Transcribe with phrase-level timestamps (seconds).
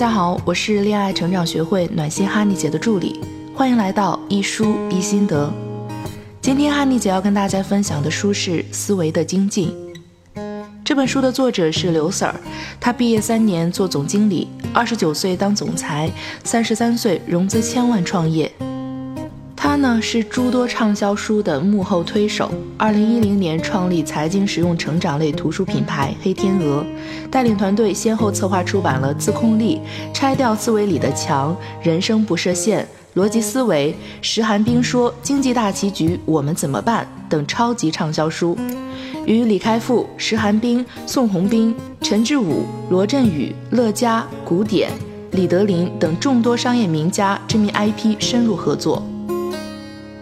[0.00, 3.20] 大家好，我是恋爱成长学会暖心哈尼姐的助理，
[3.54, 5.52] 欢迎来到一书一心得。
[6.40, 9.76] 今天哈尼姐要跟大家分享的书是《思维的精进》。
[10.82, 12.34] 这本书的作者是刘 Sir，
[12.80, 16.10] 他毕业三年做总经理，二十九岁当总裁，
[16.44, 18.50] 三十三岁融资千万创业。
[19.80, 22.50] 呢是诸多畅销书的幕后推手。
[22.76, 26.84] 二零一零年创立财经实用成长类图书品牌黑天鹅，
[27.30, 29.80] 带领团队先后策划出版了《自控力》
[30.14, 31.56] 《拆掉思维里的墙》
[31.86, 32.86] 《人生不设限》
[33.20, 38.56] 《逻辑思维》《石寒冰说经济大棋局我们怎么办》等超级畅销书，
[39.26, 44.90] 与李开复、石寒冰、宋鸿兵、陈志武、罗振宇、乐嘉、古典、
[45.32, 49.02] 李德林等众多商业名家、知名 IP 深入合作。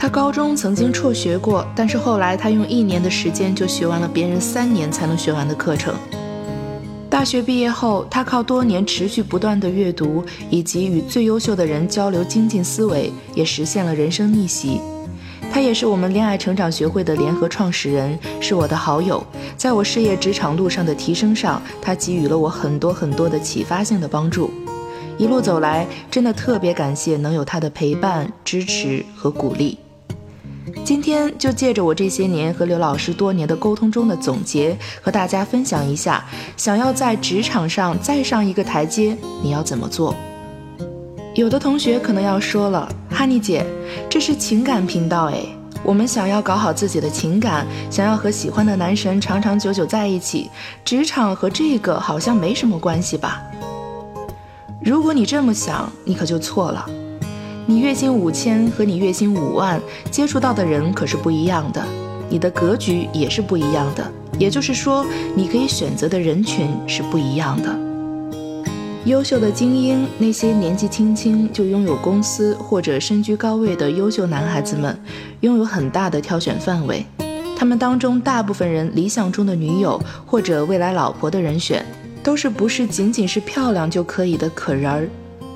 [0.00, 5.94] 他高中曾经辍学过，但是后来他用一年的时间就学完了别人三年才能学完的课程。
[7.10, 14.80] 大学毕业后，他靠多年持续不断的阅读以及与最优秀的人交流精进思维，也实现了人生逆袭。
[15.52, 19.22] 他也是我们恋爱成长学会的联合创始人，是我的好友。
[19.54, 24.50] 在我事业职场路上的提升上，他给予了我很多很多的启发性的帮助。
[25.18, 29.76] 一路走来，真的特别感谢能有他的陪伴、支持和鼓励。
[30.84, 36.24] 今天就借着我这些年和刘老师多年的沟通中的总结，和大家分享一下，
[36.56, 40.14] 想要在职场上再上一个台阶，你要怎么做？
[41.34, 43.64] 有的同学可能要说了，哈尼姐，
[44.08, 45.44] 这是情感频道哎，
[45.82, 50.50] 我们想要搞好自己的情感，想要和喜欢的男神长长久久在一起，
[50.84, 53.42] 职场和这个好像没什么关系吧？
[54.82, 56.86] 如果你这么想，你可就错了。
[57.70, 61.80] 你月薪五千和你月薪五万接触到的人可是不一样的，
[62.28, 64.04] 你的格局也是不一样的。
[64.40, 67.78] 也就是说，你可以选择的人群是不一样的。
[69.04, 75.00] 优秀的精英，那些年纪轻轻就拥有公司或者身居高位的优秀男孩子们，
[75.38, 77.06] 拥有很大的挑选范围。
[77.56, 81.86] 他们当中大部分人理想中的女友或者未来老婆的人选，
[82.20, 85.08] 都是不是仅仅是漂亮就可以的可人儿。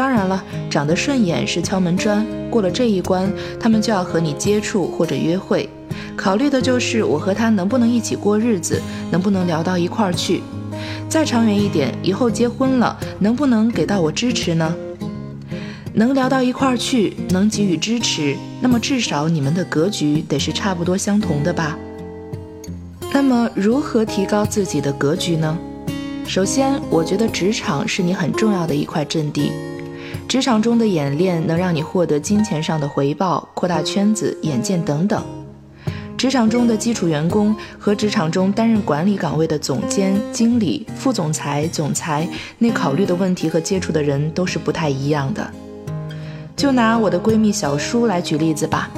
[0.00, 3.30] 当然了，长得顺眼是敲门砖，过了这一关，
[3.60, 5.68] 他们就要和你接触或者约会，
[6.16, 10.40] 考虑的就是我和他能不能一起过日子，能不能聊到一块儿去。
[11.06, 14.74] 再长远一点，以后结婚了，能不能给到我支持呢？
[15.92, 21.78] 能聊到一块儿去，能给予支持，那么至少你们的格局得是差不多相同的吧？
[23.12, 25.58] 那么如何提高自己的格局呢？
[26.26, 29.52] 首先，我觉得职场是你很重要的一块阵地。
[30.30, 35.20] 职场中的演练能让你获得金钱上的回报，扩大圈子、眼界等等。
[36.16, 45.50] 职场中的基础员工和职场中担任管理岗位的总监、经理、副总裁、总裁，那考虑的问题和接触的人都是不太一样的。
[46.54, 48.88] 就拿我的闺蜜小舒来举例子吧，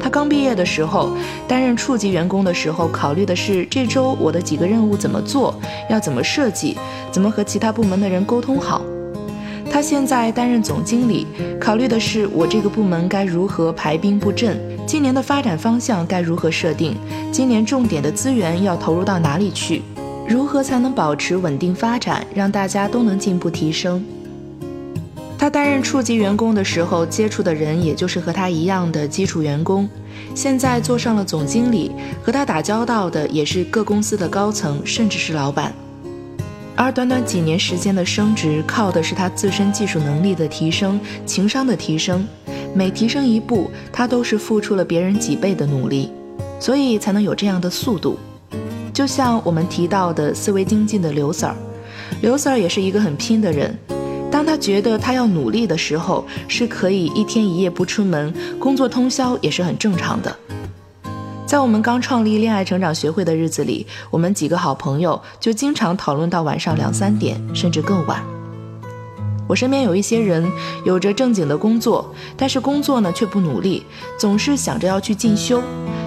[0.00, 1.10] 她刚毕业的时候，
[1.46, 5.54] 担任处级员工的时候，考虑的是这周我的几个任务怎么做，
[5.90, 6.78] 要怎么设计，
[7.12, 8.80] 怎么和其他部门的人沟通好。
[9.70, 11.26] 他现在担任总经理，
[11.60, 16.96] 考虑的是我这个部门该如何排兵布阵，今年的发展方向该如何设定，
[17.30, 19.80] 今年重点的资源要投入到哪里去，
[20.28, 24.04] 如何才能保持稳定发展，让大家都能进步提升。
[25.38, 29.88] 他担任处级员工的时候，接触的人也就是和他一样的基础员工，
[30.34, 31.92] 现在做上了总经理，
[32.22, 35.72] 和他打交道的也是各公司的高层，甚至是老板。
[36.82, 42.26] 而短短几年时间的升职，靠的是他自身技术能力的提升、情商的提升。
[42.74, 46.10] 每提升一步，他都是付出了别人几倍的努力，
[46.58, 48.18] 所以才能有这样的速度。
[48.94, 51.54] 就像我们提到的思维精进的刘 Sir，
[52.22, 53.78] 刘 Sir 也是一个很拼的人。
[54.30, 60.34] 当他觉得他要努力的时候，是可以一天一夜不出门，工作通宵也是很正常的。
[61.50, 68.24] 在我们刚创立恋爱成长学会的日子里，我们几个好朋友就经常讨论到晚上两三点，甚至更晚。
[69.48, 70.48] 我身边有一些人
[70.84, 73.84] 有着正经的工作，但是工作呢却不努力，
[74.16, 75.60] 总是想着要去进修，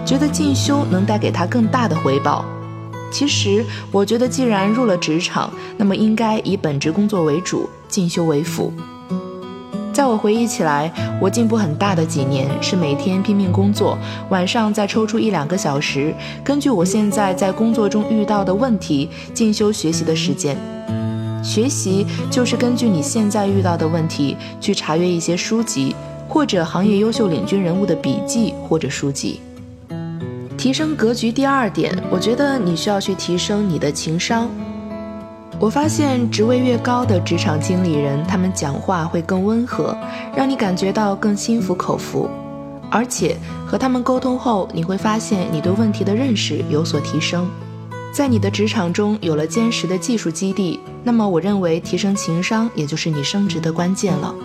[0.06, 2.46] 觉得进修能带给他更大的回报。
[3.12, 8.72] 其实我觉得，既然入了职场，那么应该以本职工作为主，进修为辅。
[9.94, 10.92] 在我回忆起来，
[11.22, 13.96] 我进步很大的几年是每天拼命工作，
[14.30, 16.12] 晚上再抽出一两个小时，
[16.44, 20.58] 根据我现在在工作中遇到的问题进修学习的时间。
[21.44, 25.96] 学习就是根据你现在遇到的问题去查阅一些书籍，
[26.28, 29.42] 或者行业优秀领军人物的笔记或者书籍。
[30.58, 34.50] 提升格局第二点，我觉得你需要去提升你的情商。
[35.64, 39.96] 我发现职位越高的职场经理人，他们讲话会更温和，
[40.36, 42.30] 让你感觉到更心服口服。
[42.92, 47.50] 而且和他们沟通后，你会发现你对问题的认识有所提升。
[48.12, 54.36] 在你的职场中有了坚实的技术基地，那么我认为提升情商也就是你升职的关键了。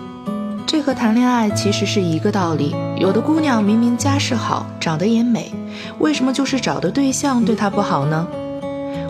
[0.65, 2.73] 这和谈恋爱其实是一个道理。
[2.97, 5.51] 有的姑娘明明家世好，长得也美，
[5.99, 8.25] 为什么就是找的对象对她不好呢？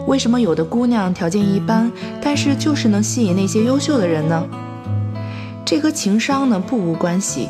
[0.09, 1.89] 为什么有的姑娘条件一般，
[2.19, 4.43] 但是就是能吸引那些优秀的人呢？
[5.63, 7.47] 这和情商呢不无关系。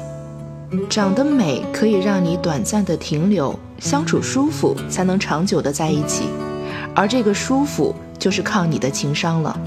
[0.89, 6.25] 长得美可以让你短暂的停留，相处舒服才能长久的在一起，
[6.93, 9.57] 而这个舒服就是靠你的情商了。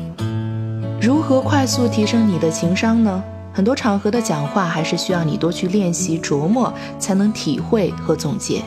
[1.00, 3.24] 如何快速提升你的情商呢？
[3.54, 8.62] 很多场合的讲话还是需要你多去练习琢磨，才能体会和总结。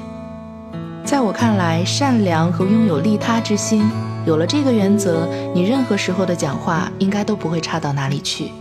[1.05, 3.87] 在我看来，善良和拥有利他之心。
[4.25, 8.51] 有了这个原则，你任何时候的讲话应该都不会差到哪里去。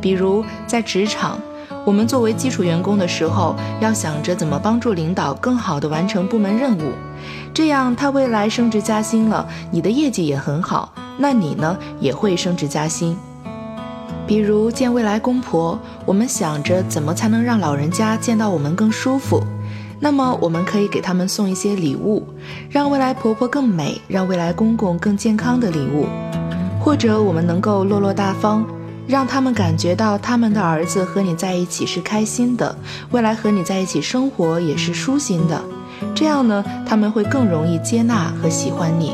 [0.00, 1.40] 比如在职场，
[1.84, 6.92] 我们作为基础员工的时候，要想着怎么帮助领导更好地完成部门任务，
[7.52, 13.18] 这样他未来升职加薪了，你的业绩也很好，那你呢也会升职加薪。
[14.24, 15.76] 比如见未来公婆，
[16.06, 19.42] 我们想着怎么才能让老人家见到我们更舒服。
[20.02, 22.26] 那么我们可以给他们送一些礼物，
[22.70, 26.06] 让未来婆婆更美，让未来公公更健康的礼物，
[26.80, 28.64] 或者我们能够落落大方，
[29.06, 32.74] 让他们感觉到他们的儿子和你在一起是开心的，
[33.10, 35.60] 未来和你在一起生活也是舒心的，
[36.14, 39.12] 这样呢，他们会更容易接纳和喜欢你。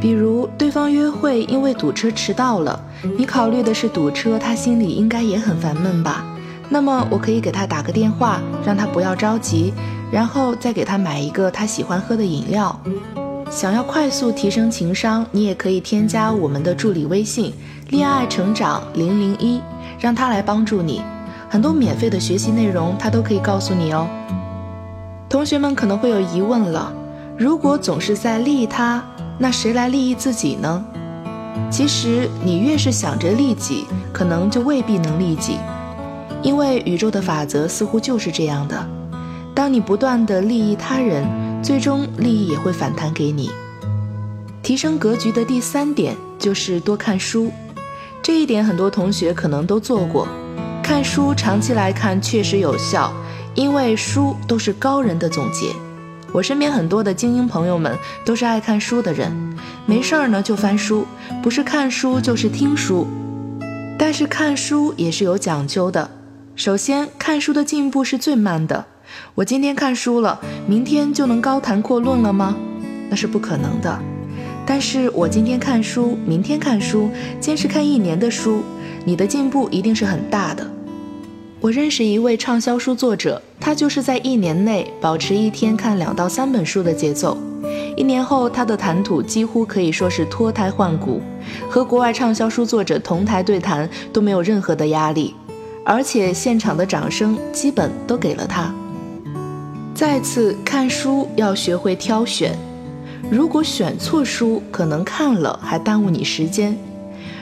[0.00, 2.80] 比如对方约会因为堵车迟到了，
[3.18, 6.24] 你考虑的是堵车，他心里应该也很烦闷吧？
[6.72, 9.74] 那么我可以给他打个电话，让他不要着急，
[10.10, 12.80] 然后再给他买一个他喜欢喝的饮料。
[13.50, 17.52] 想要快速提升情商，你也可以添加我们的助理微信
[17.90, 19.60] “恋爱成长零零一”，
[19.98, 21.02] 让他来帮助你。
[21.48, 24.06] 很多免费的学习内容，他都可以告诉你哦。
[25.28, 26.92] 同学们可能会有疑问了：
[27.36, 29.02] 如果总是在利他，
[29.36, 30.84] 那谁来利益自己呢？
[31.68, 35.56] 其实你越是想着利己，可能就未必能利己。
[36.42, 38.88] 因为宇宙的法则似乎就是这样的，
[39.54, 41.24] 当你不断的利益他人，
[41.62, 43.50] 最终利益也会反弹给你。
[44.62, 47.50] 提升格局的第三点就是多看书，
[48.22, 50.26] 这一点很多同学可能都做过。
[50.82, 53.12] 看书长期来看确实有效，
[53.54, 55.66] 因为书都是高人的总结。
[56.32, 59.30] 我身边很多的精英朋友们都是爱看书的人，
[59.84, 61.06] 没事儿呢就翻书，
[61.42, 63.06] 不是看书就是听书。
[63.98, 66.10] 但是看书也是有讲究的。
[66.60, 68.84] 首先，看书的进步是最慢的。
[69.34, 72.54] 我今天看书了，明天就能高谈阔论了吗？
[73.08, 73.98] 那是不可能的。
[74.66, 77.08] 但是我今天看书，明天看书，
[77.40, 78.60] 坚持看一年的书，
[79.06, 80.70] 你的进步一定是很大的。
[81.60, 87.38] 我认识一位畅销书作者，他就是在一年内保持一天看两到三本书的节奏。
[87.96, 91.22] 一年后，他的谈吐几乎可以说是脱胎换骨，
[91.70, 95.34] 和国外畅销书作者同台对谈都没有任何的压力。
[95.84, 98.74] 而且现场的掌声基本都给了他。
[99.94, 102.56] 再次看书要学会挑选，
[103.30, 106.76] 如果选错书，可能看了还耽误你时间。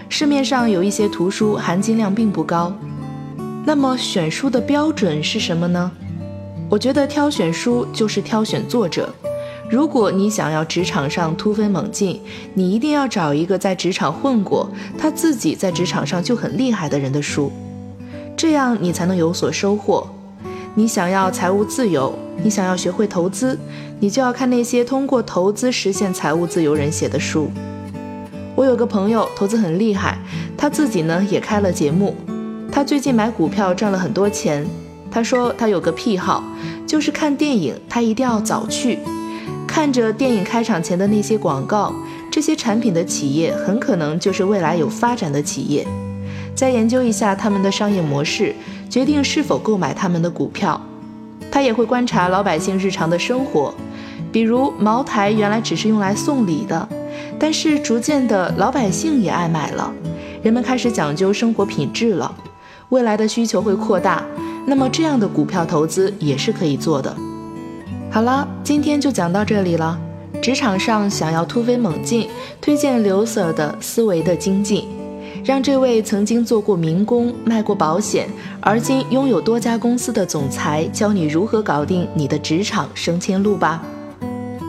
[0.08, 2.72] 市面上有一些图书含金量并不高，
[3.64, 5.90] 那么选书的标准是什么呢？
[6.70, 9.12] 我觉得挑选书就是挑选作者。
[9.70, 12.22] 如果你想要职场上突飞猛进，
[12.54, 17.52] 你一定要找一个在职场混过，他自己在职场上就很厉害的人的书。
[18.38, 20.08] 这样你才能有所收获。
[20.76, 23.58] 你想要财务自由，你想要学会投资，
[23.98, 27.50] 你就要看那些通过投资实现财务自由人写的书。
[28.54, 30.16] 我有个朋友投资很厉害，
[30.56, 32.14] 他自己呢也开了节目。
[32.70, 34.64] 他最近买股票赚了很多钱。
[35.10, 36.44] 他说他有个癖好，
[36.86, 39.00] 就是看电影，他一定要早去，
[39.66, 41.92] 看着电影开场前的那些广告，
[42.30, 45.84] 这些产品的企业很可能就是未来有发展的企业。
[46.58, 48.52] 再研究一下他们的商业模式，
[48.90, 50.80] 决定是否购买他们的股票。
[51.52, 53.72] 他也会观察老百姓日常的生活，
[54.32, 56.88] 比如茅台原来只是用来送礼的，
[57.38, 59.92] 但是逐渐的老百姓也爱买了，
[60.42, 62.34] 人们开始讲究生活品质了。
[62.88, 64.24] 未来的需求会扩大，
[64.66, 67.16] 那么这样的股票投资也是可以做的。
[68.10, 69.96] 好了，今天就讲到这里了。
[70.42, 72.28] 职场上想要突飞猛进，
[72.60, 74.97] 推荐刘 Sir 的思维的精进。
[75.44, 78.28] 让这位曾经做过民工、卖过保险，
[78.60, 83.82] 而今拥有多家公司的总裁教你如何搞定你的职场升迁路吧。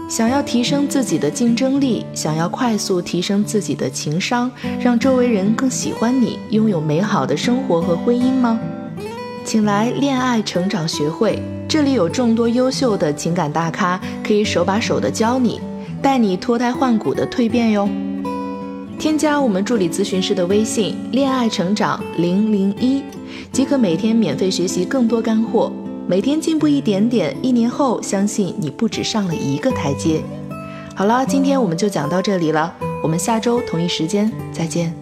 [0.10, 4.50] 想要提升自己的竞争力，想要快速提升自己的情商，
[4.80, 8.60] 让周围人更喜欢你，拥有美好的生活和婚姻吗？
[9.46, 15.62] 请来恋爱成长学会，这里有众多优秀的情感大咖，可以手把手的教你，
[16.02, 17.88] 带你脱胎换骨的蜕变哟。
[19.00, 23.02] 添加我们助理咨询师的微信“恋爱成长零零一”，
[23.50, 25.72] 即可每天免费学习更多干货。
[26.06, 30.22] 每天进步一点点，一年后相信你不止上了一个台阶。
[30.94, 34.94] 好了，今天我们就讲到这里了，我们下周同一时间再见。